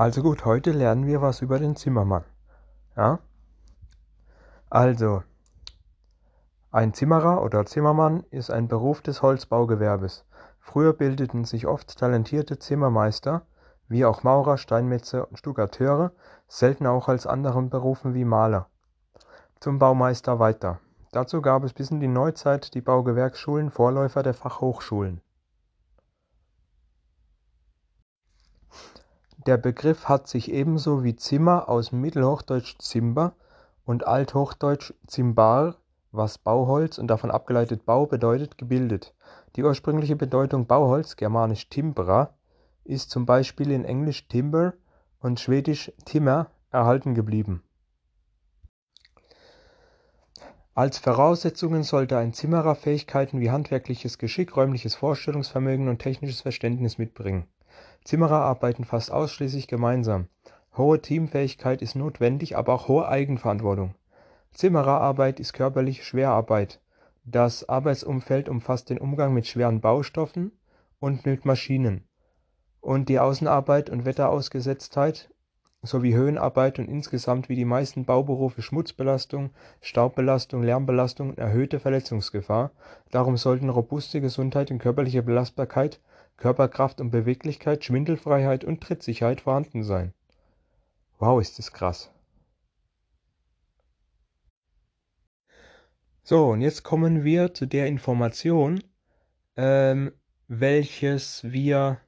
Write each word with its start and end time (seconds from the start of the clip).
Also 0.00 0.22
gut, 0.22 0.46
heute 0.46 0.72
lernen 0.72 1.06
wir 1.06 1.20
was 1.20 1.42
über 1.42 1.58
den 1.58 1.76
Zimmermann. 1.76 2.24
Ja? 2.96 3.18
Also, 4.70 5.22
ein 6.70 6.94
Zimmerer 6.94 7.42
oder 7.42 7.66
Zimmermann 7.66 8.24
ist 8.30 8.50
ein 8.50 8.66
Beruf 8.66 9.02
des 9.02 9.20
Holzbaugewerbes. 9.20 10.24
Früher 10.58 10.94
bildeten 10.94 11.44
sich 11.44 11.66
oft 11.66 11.98
talentierte 11.98 12.58
Zimmermeister, 12.58 13.42
wie 13.88 14.06
auch 14.06 14.22
Maurer, 14.22 14.56
Steinmetze 14.56 15.26
und 15.26 15.36
Stuckateure, 15.36 16.12
selten 16.48 16.86
auch 16.86 17.08
als 17.08 17.26
anderen 17.26 17.68
Berufen 17.68 18.14
wie 18.14 18.24
Maler, 18.24 18.68
zum 19.60 19.78
Baumeister 19.78 20.38
weiter. 20.38 20.80
Dazu 21.12 21.42
gab 21.42 21.62
es 21.62 21.74
bis 21.74 21.90
in 21.90 22.00
die 22.00 22.08
Neuzeit 22.08 22.72
die 22.72 22.80
Baugewerksschulen, 22.80 23.70
Vorläufer 23.70 24.22
der 24.22 24.32
Fachhochschulen. 24.32 25.20
Der 29.46 29.56
Begriff 29.56 30.06
hat 30.06 30.28
sich 30.28 30.52
ebenso 30.52 31.02
wie 31.02 31.16
Zimmer 31.16 31.70
aus 31.70 31.92
mittelhochdeutsch 31.92 32.76
Zimber 32.78 33.32
und 33.86 34.06
althochdeutsch 34.06 34.92
Zimbar, 35.06 35.76
was 36.12 36.36
Bauholz 36.36 36.98
und 36.98 37.06
davon 37.06 37.30
abgeleitet 37.30 37.86
Bau 37.86 38.04
bedeutet, 38.04 38.58
gebildet. 38.58 39.14
Die 39.56 39.64
ursprüngliche 39.64 40.14
Bedeutung 40.14 40.66
Bauholz 40.66 41.16
(germanisch 41.16 41.70
timbra) 41.70 42.34
ist 42.84 43.10
zum 43.10 43.24
Beispiel 43.24 43.70
in 43.70 43.86
Englisch 43.86 44.28
timber 44.28 44.74
und 45.20 45.40
Schwedisch 45.40 45.90
timmer 46.04 46.50
erhalten 46.70 47.14
geblieben. 47.14 47.62
Als 50.74 50.98
Voraussetzungen 50.98 51.82
sollte 51.82 52.18
ein 52.18 52.34
Zimmerer 52.34 52.74
Fähigkeiten 52.74 53.40
wie 53.40 53.50
handwerkliches 53.50 54.18
Geschick, 54.18 54.54
räumliches 54.54 54.96
Vorstellungsvermögen 54.96 55.88
und 55.88 55.98
technisches 55.98 56.42
Verständnis 56.42 56.98
mitbringen 56.98 57.48
Zimmerer 58.04 58.40
arbeiten 58.40 58.84
fast 58.84 59.10
ausschließlich 59.10 59.68
gemeinsam. 59.68 60.28
Hohe 60.76 61.00
Teamfähigkeit 61.00 61.82
ist 61.82 61.96
notwendig, 61.96 62.56
aber 62.56 62.74
auch 62.74 62.88
hohe 62.88 63.08
Eigenverantwortung. 63.08 63.94
Zimmererarbeit 64.52 65.40
ist 65.40 65.52
körperliche 65.52 66.02
Schwerarbeit. 66.02 66.80
Das 67.24 67.68
Arbeitsumfeld 67.68 68.48
umfasst 68.48 68.90
den 68.90 68.98
Umgang 68.98 69.34
mit 69.34 69.46
schweren 69.46 69.80
Baustoffen 69.80 70.52
und 70.98 71.26
mit 71.26 71.44
Maschinen 71.44 72.04
und 72.80 73.08
die 73.08 73.18
Außenarbeit 73.18 73.90
und 73.90 74.04
Wetterausgesetztheit 74.04 75.30
sowie 75.82 76.14
Höhenarbeit 76.14 76.78
und 76.78 76.88
insgesamt 76.88 77.48
wie 77.48 77.56
die 77.56 77.64
meisten 77.64 78.04
Bauberufe 78.04 78.60
Schmutzbelastung, 78.60 79.50
Staubbelastung, 79.80 80.62
Lärmbelastung 80.62 81.30
und 81.30 81.38
erhöhte 81.38 81.80
Verletzungsgefahr. 81.80 82.70
Darum 83.10 83.36
sollten 83.38 83.70
robuste 83.70 84.20
Gesundheit 84.20 84.70
und 84.70 84.78
körperliche 84.78 85.22
Belastbarkeit 85.22 86.00
Körperkraft 86.40 87.00
und 87.00 87.10
Beweglichkeit, 87.10 87.84
Schwindelfreiheit 87.84 88.64
und 88.64 88.80
Trittsicherheit 88.80 89.42
vorhanden 89.42 89.84
sein. 89.84 90.14
Wow, 91.18 91.40
ist 91.40 91.58
das 91.58 91.72
krass. 91.72 92.10
So, 96.22 96.48
und 96.48 96.62
jetzt 96.62 96.82
kommen 96.82 97.24
wir 97.24 97.54
zu 97.54 97.66
der 97.66 97.86
Information, 97.86 98.82
ähm, 99.56 100.12
welches 100.48 101.44
wir, 101.44 102.00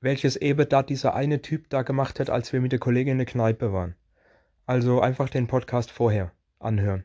welches 0.00 0.36
eben 0.36 0.68
da 0.68 0.82
dieser 0.84 1.14
eine 1.14 1.42
Typ 1.42 1.68
da 1.68 1.82
gemacht 1.82 2.20
hat, 2.20 2.30
als 2.30 2.52
wir 2.52 2.60
mit 2.60 2.72
der 2.72 2.78
Kollegin 2.78 3.12
in 3.12 3.18
der 3.18 3.26
Kneipe 3.26 3.72
waren. 3.72 3.96
Also 4.66 5.00
einfach 5.00 5.28
den 5.28 5.48
Podcast 5.48 5.90
vorher 5.90 6.30
anhören. 6.60 7.04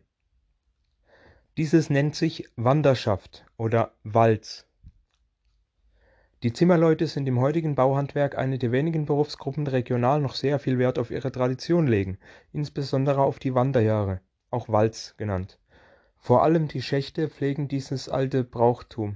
Dieses 1.58 1.90
nennt 1.90 2.16
sich 2.16 2.48
Wanderschaft 2.56 3.46
oder 3.58 3.96
Walz. 4.04 4.68
Die 6.44 6.52
Zimmerleute 6.52 7.08
sind 7.08 7.26
im 7.30 7.40
heutigen 7.40 7.74
Bauhandwerk 7.74 8.38
eine 8.38 8.60
der 8.60 8.74
wenigen 8.74 9.06
Berufsgruppen, 9.06 9.64
die 9.64 9.72
regional 9.72 10.20
noch 10.20 10.36
sehr 10.36 10.60
viel 10.60 10.78
Wert 10.78 11.00
auf 11.00 11.10
ihre 11.10 11.32
Tradition 11.32 11.88
legen, 11.88 12.18
insbesondere 12.52 13.22
auf 13.22 13.40
die 13.40 13.56
Wanderjahre, 13.56 14.20
auch 14.50 14.68
Walz 14.68 15.16
genannt. 15.16 15.58
Vor 16.18 16.44
allem 16.44 16.68
die 16.68 16.82
Schächte 16.82 17.30
pflegen 17.30 17.70
dieses 17.70 18.10
alte 18.10 18.44
Brauchtum. 18.44 19.16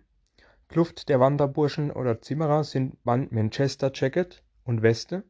Kluft 0.69 1.09
der 1.09 1.19
Wanderburschen 1.19 1.91
oder 1.91 2.21
Zimmerer 2.21 2.63
sind 2.63 2.95
Manchester 3.03 3.91
Jacket 3.94 4.41
und 4.63 4.81
Weste, 4.81 5.25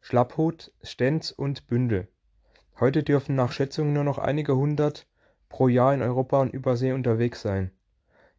Schlapphut, 0.00 0.72
Stenz 0.82 1.30
und 1.30 1.68
Bündel. 1.68 2.08
Heute 2.80 3.04
dürfen 3.04 3.36
nach 3.36 3.52
Schätzungen 3.52 3.92
nur 3.92 4.02
noch 4.02 4.18
einige 4.18 4.56
hundert 4.56 5.06
pro 5.48 5.68
Jahr 5.68 5.94
in 5.94 6.02
Europa 6.02 6.40
und 6.40 6.52
Übersee 6.52 6.90
unterwegs 6.90 7.40
sein. 7.40 7.70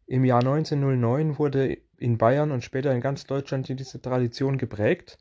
Im 0.04 0.26
Jahr 0.26 0.40
1909 0.40 1.38
wurde 1.38 1.78
in 1.98 2.16
Bayern 2.18 2.52
und 2.52 2.64
später 2.64 2.92
in 2.94 3.00
ganz 3.00 3.26
Deutschland 3.26 3.68
diese 3.68 4.00
Tradition 4.00 4.56
geprägt, 4.56 5.18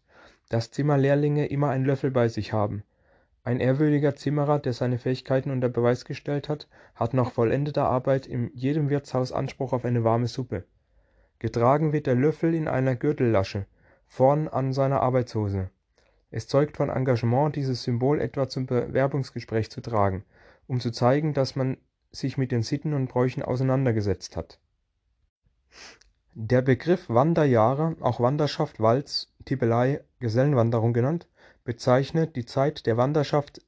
dass 0.49 0.71
Zimmerlehrlinge 0.71 1.47
immer 1.47 1.69
einen 1.69 1.85
Löffel 1.85 2.11
bei 2.11 2.29
sich 2.29 2.53
haben. 2.53 2.83
Ein 3.43 3.59
ehrwürdiger 3.59 4.15
Zimmerer, 4.15 4.59
der 4.59 4.73
seine 4.73 4.97
Fähigkeiten 4.97 5.51
unter 5.51 5.69
Beweis 5.69 6.05
gestellt 6.05 6.49
hat, 6.49 6.67
hat 6.95 7.13
nach 7.13 7.31
vollendeter 7.31 7.85
Arbeit 7.85 8.27
in 8.27 8.51
jedem 8.53 8.89
Wirtshaus 8.89 9.31
Anspruch 9.31 9.73
auf 9.73 9.85
eine 9.85 10.03
warme 10.03 10.27
Suppe. 10.27 10.65
Getragen 11.39 11.93
wird 11.93 12.07
der 12.07 12.15
Löffel 12.15 12.53
in 12.53 12.67
einer 12.67 12.95
Gürtellasche, 12.95 13.65
vorn 14.05 14.47
an 14.47 14.73
seiner 14.73 15.01
Arbeitshose. 15.01 15.69
Es 16.29 16.47
zeugt 16.47 16.77
von 16.77 16.89
Engagement, 16.89 17.55
dieses 17.55 17.83
Symbol 17.83 18.19
etwa 18.19 18.49
zum 18.49 18.65
Bewerbungsgespräch 18.65 19.71
zu 19.71 19.81
tragen, 19.81 20.25
um 20.67 20.79
zu 20.79 20.91
zeigen, 20.91 21.33
dass 21.33 21.55
man 21.55 21.77
sich 22.11 22.37
mit 22.37 22.51
den 22.51 22.63
Sitten 22.63 22.93
und 22.93 23.07
Bräuchen 23.07 23.43
auseinandergesetzt 23.43 24.35
hat. 24.35 24.59
Der 26.39 26.61
Begriff 26.61 27.09
Wanderjahre, 27.09 27.95
auch 27.99 28.19
Wanderschaft, 28.19 28.79
Walz, 28.79 29.33
Tippelei, 29.45 30.01
Gesellenwanderung 30.19 30.93
genannt, 30.93 31.27
bezeichnet 31.63 32.35
die 32.35 32.45
Zeit 32.45 32.85
der 32.85 32.95
Wanderschaft 32.95 33.59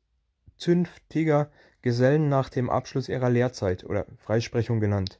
zünftiger 0.55 1.49
Gesellen 1.81 2.29
nach 2.29 2.49
dem 2.49 2.69
Abschluss 2.69 3.09
ihrer 3.09 3.31
Lehrzeit 3.31 3.83
oder 3.85 4.05
Freisprechung 4.17 4.79
genannt. 4.79 5.19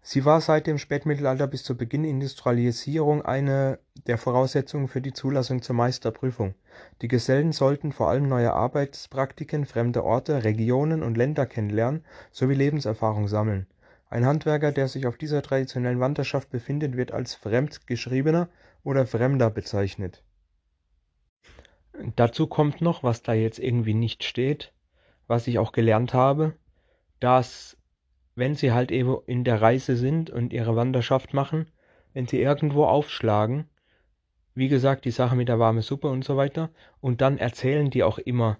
Sie 0.00 0.24
war 0.24 0.40
seit 0.40 0.66
dem 0.66 0.78
Spätmittelalter 0.78 1.46
bis 1.46 1.62
zu 1.62 1.76
Beginn 1.76 2.04
Industrialisierung 2.04 3.20
eine 3.20 3.78
der 4.06 4.16
Voraussetzungen 4.16 4.88
für 4.88 5.02
die 5.02 5.12
Zulassung 5.12 5.60
zur 5.60 5.76
Meisterprüfung. 5.76 6.54
Die 7.02 7.08
Gesellen 7.08 7.52
sollten 7.52 7.92
vor 7.92 8.08
allem 8.08 8.30
neue 8.30 8.54
Arbeitspraktiken, 8.54 9.66
fremde 9.66 10.02
Orte, 10.02 10.42
Regionen 10.42 11.02
und 11.02 11.18
Länder 11.18 11.44
kennenlernen 11.44 12.02
sowie 12.32 12.54
Lebenserfahrung 12.54 13.28
sammeln 13.28 13.66
ein 14.14 14.26
Handwerker, 14.26 14.70
der 14.70 14.86
sich 14.86 15.08
auf 15.08 15.16
dieser 15.16 15.42
traditionellen 15.42 15.98
Wanderschaft 15.98 16.48
befindet, 16.48 16.96
wird 16.96 17.10
als 17.10 17.34
Fremdgeschriebener 17.34 18.48
oder 18.84 19.08
Fremder 19.08 19.50
bezeichnet. 19.50 20.22
Dazu 22.14 22.46
kommt 22.46 22.80
noch, 22.80 23.02
was 23.02 23.22
da 23.22 23.34
jetzt 23.34 23.58
irgendwie 23.58 23.94
nicht 23.94 24.22
steht, 24.22 24.72
was 25.26 25.48
ich 25.48 25.58
auch 25.58 25.72
gelernt 25.72 26.14
habe, 26.14 26.54
dass 27.18 27.76
wenn 28.36 28.54
sie 28.54 28.70
halt 28.70 28.92
eben 28.92 29.16
in 29.26 29.42
der 29.42 29.60
Reise 29.60 29.96
sind 29.96 30.30
und 30.30 30.52
ihre 30.52 30.76
Wanderschaft 30.76 31.34
machen, 31.34 31.66
wenn 32.12 32.28
sie 32.28 32.40
irgendwo 32.40 32.84
aufschlagen, 32.84 33.64
wie 34.54 34.68
gesagt, 34.68 35.06
die 35.06 35.10
Sache 35.10 35.34
mit 35.34 35.48
der 35.48 35.58
warmen 35.58 35.82
Suppe 35.82 36.06
und 36.08 36.24
so 36.24 36.36
weiter, 36.36 36.70
und 37.00 37.20
dann 37.20 37.36
erzählen 37.36 37.90
die 37.90 38.04
auch 38.04 38.18
immer 38.18 38.58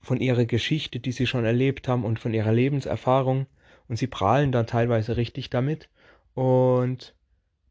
von 0.00 0.18
ihrer 0.18 0.46
Geschichte, 0.46 0.98
die 0.98 1.12
sie 1.12 1.26
schon 1.26 1.44
erlebt 1.44 1.88
haben 1.88 2.06
und 2.06 2.18
von 2.18 2.32
ihrer 2.32 2.52
Lebenserfahrung 2.52 3.48
und 3.88 3.96
sie 3.96 4.06
prahlen 4.06 4.52
dann 4.52 4.66
teilweise 4.66 5.16
richtig 5.16 5.50
damit 5.50 5.88
und 6.34 7.14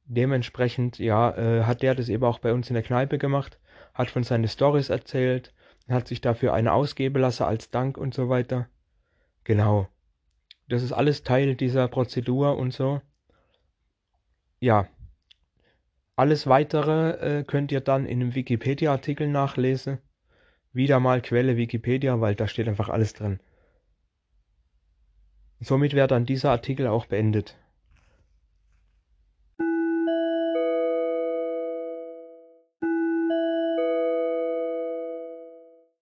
dementsprechend, 0.05 0.99
ja, 0.99 1.35
äh, 1.37 1.63
hat 1.63 1.81
der 1.81 1.95
das 1.95 2.09
eben 2.09 2.23
auch 2.23 2.39
bei 2.39 2.53
uns 2.53 2.69
in 2.69 2.73
der 2.73 2.83
Kneipe 2.83 3.17
gemacht, 3.17 3.59
hat 3.93 4.09
von 4.09 4.23
seinen 4.23 4.47
Stories 4.47 4.89
erzählt, 4.89 5.53
hat 5.89 6.07
sich 6.07 6.21
dafür 6.21 6.53
eine 6.53 6.73
ausgeben 6.73 7.21
lassen 7.21 7.43
als 7.43 7.69
Dank 7.69 7.97
und 7.97 8.13
so 8.13 8.29
weiter. 8.29 8.67
Genau. 9.43 9.87
Das 10.67 10.83
ist 10.83 10.91
alles 10.91 11.23
Teil 11.23 11.55
dieser 11.55 11.87
Prozedur 11.87 12.57
und 12.57 12.73
so. 12.73 13.01
Ja. 14.59 14.87
Alles 16.15 16.47
weitere 16.47 17.39
äh, 17.39 17.43
könnt 17.43 17.71
ihr 17.71 17.79
dann 17.79 18.05
in 18.05 18.21
einem 18.21 18.35
Wikipedia-Artikel 18.35 19.27
nachlesen. 19.27 19.99
Wieder 20.73 20.99
mal 20.99 21.21
Quelle 21.21 21.57
Wikipedia, 21.57 22.19
weil 22.19 22.35
da 22.35 22.47
steht 22.47 22.67
einfach 22.67 22.89
alles 22.89 23.13
drin. 23.13 23.39
Somit 25.59 25.93
wäre 25.93 26.07
dann 26.07 26.25
dieser 26.25 26.51
Artikel 26.51 26.87
auch 26.87 27.05
beendet. 27.05 27.55